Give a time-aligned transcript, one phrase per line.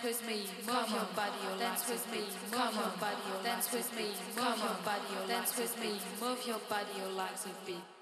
[0.00, 2.20] Dance with me, move your body, your dance with me,
[2.52, 4.04] move your body, your dance with me,
[4.36, 7.97] move your body, your dance with me, move your body, your legs with beat.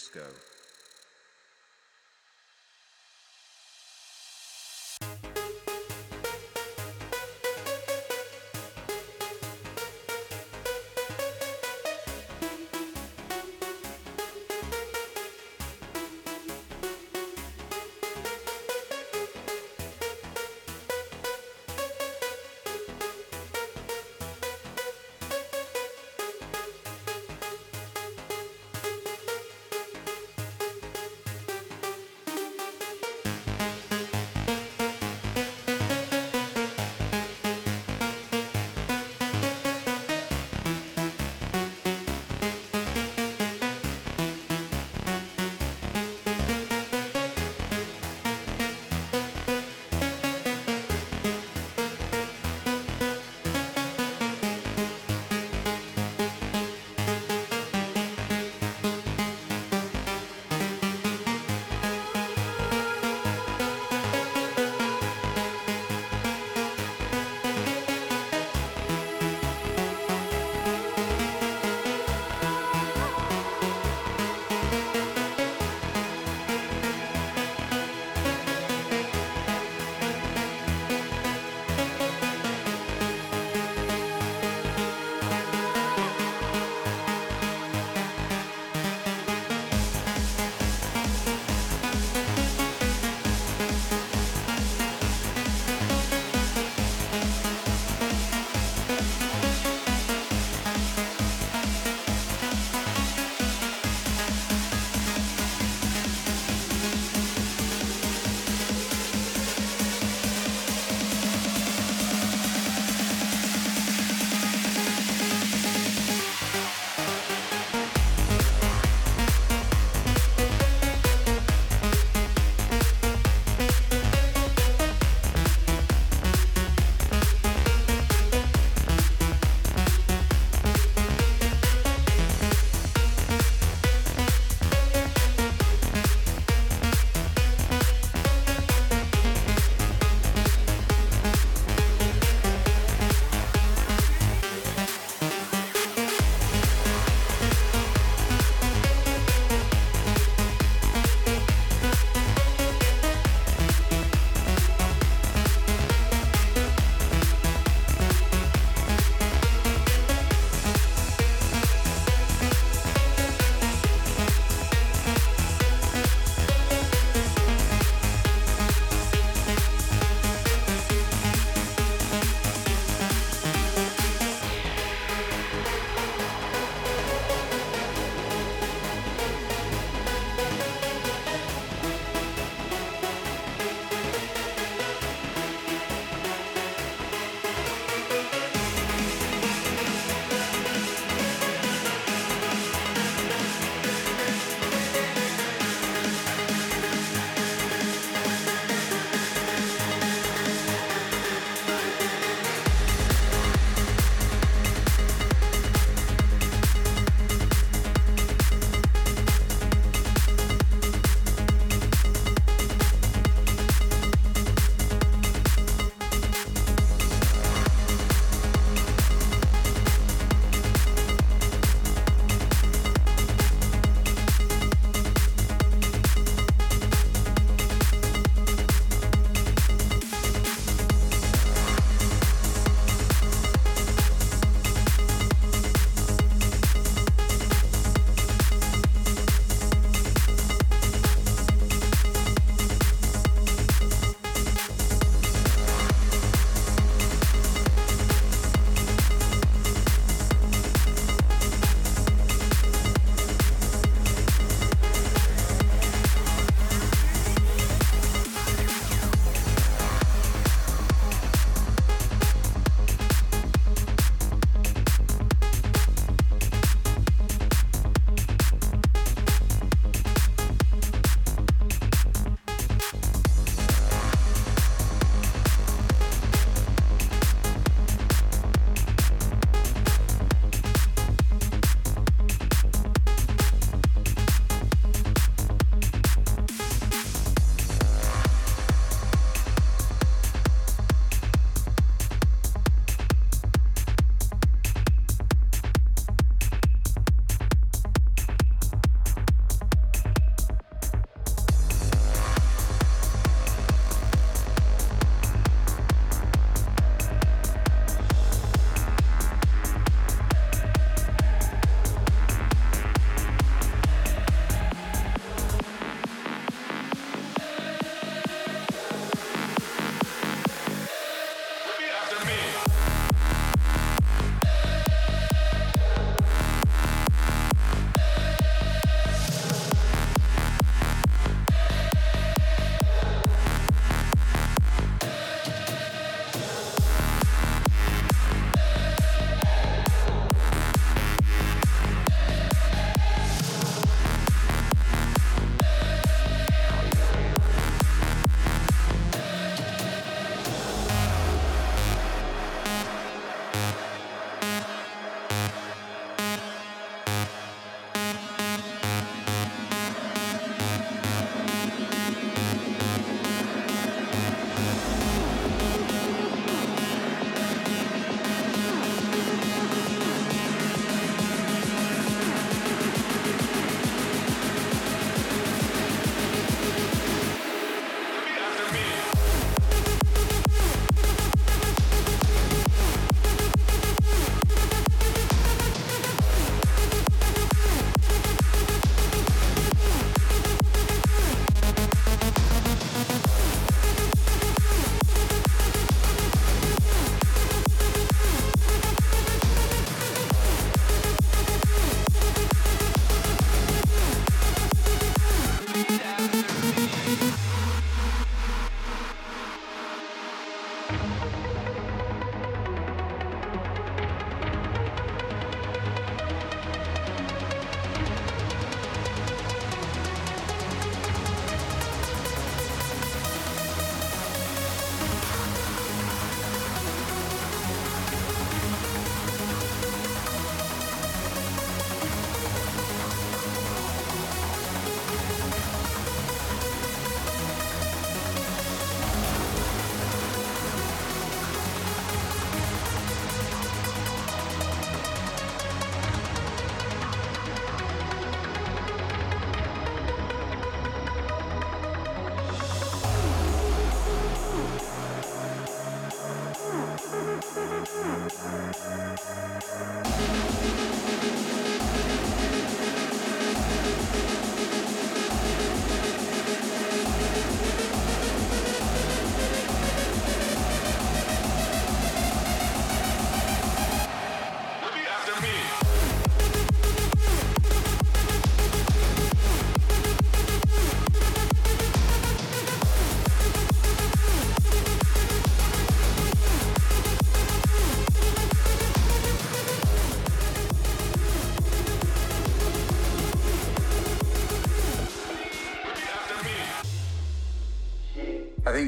[0.00, 0.49] Disco.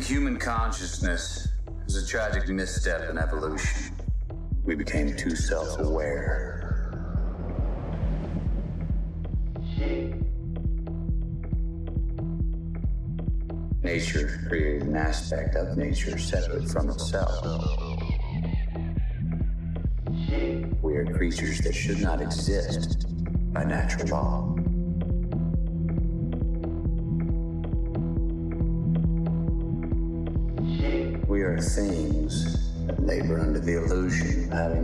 [0.02, 1.48] Think human consciousness
[1.86, 3.94] is a tragic misstep in evolution.
[4.64, 6.58] We became too self aware.
[13.82, 17.44] Nature created an aspect of nature separate from itself.
[20.82, 23.06] We are creatures that should not exist
[23.52, 24.41] by natural law.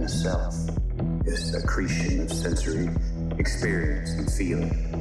[0.08, 0.54] Self
[1.26, 2.88] his accretion of sensory
[3.38, 4.97] experience and feeling.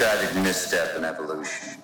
[0.00, 1.76] Tragic misstep in evolution.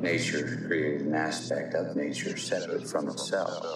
[0.00, 3.71] Nature created an aspect of nature separate from itself.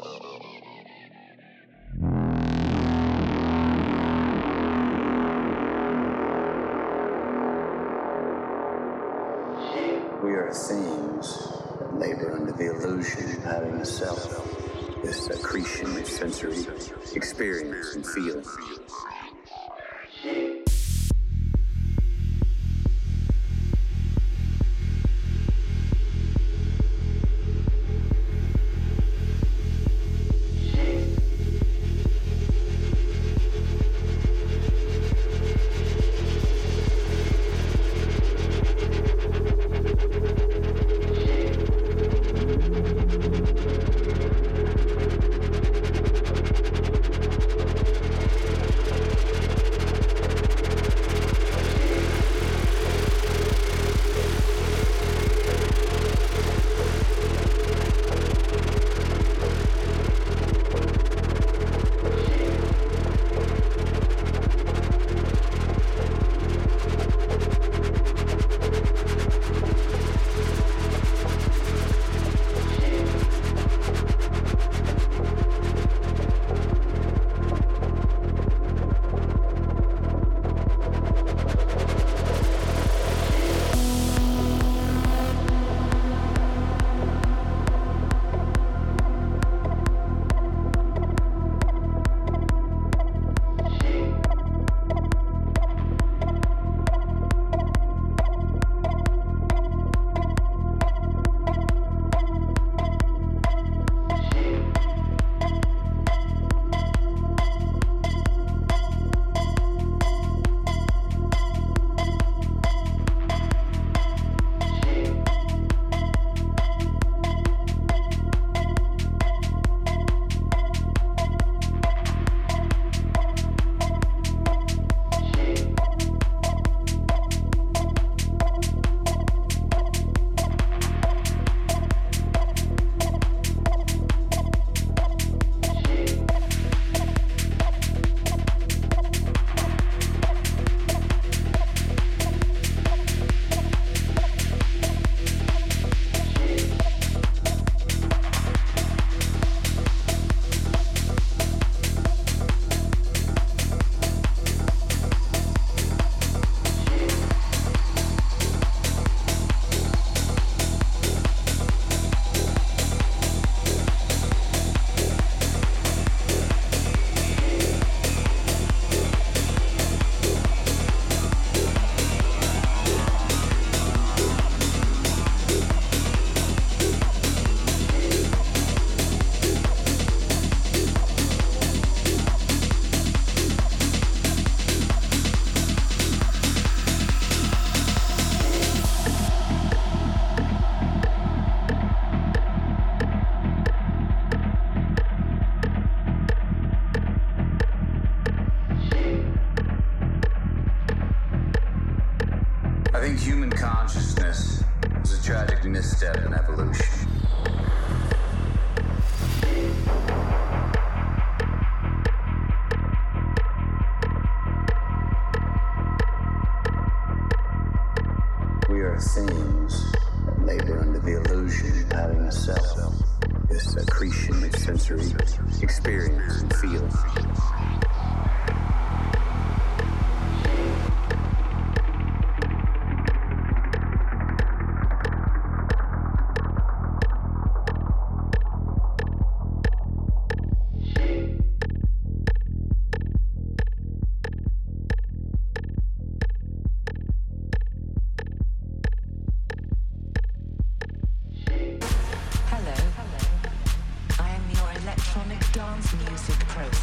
[13.47, 16.67] Having a self, this accretion of sensory
[17.15, 18.45] experience and feeling.